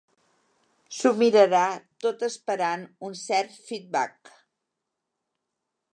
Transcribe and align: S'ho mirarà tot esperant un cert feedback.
S'ho 0.99 1.11
mirarà 1.19 1.59
tot 2.05 2.25
esperant 2.29 2.85
un 3.09 3.15
cert 3.23 3.61
feedback. 3.69 4.35